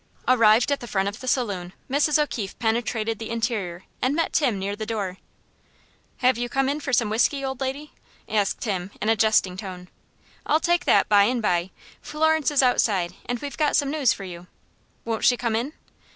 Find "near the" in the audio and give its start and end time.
4.57-4.83